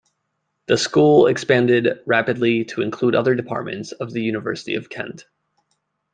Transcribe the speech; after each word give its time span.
The 0.65 0.79
School 0.79 1.27
expanded 1.27 1.99
rapidly 2.07 2.65
to 2.65 2.81
include 2.81 3.13
other 3.13 3.35
Departments 3.35 3.91
of 3.91 4.11
the 4.11 4.23
University 4.23 4.73
of 4.73 4.89
Kent. 4.89 5.25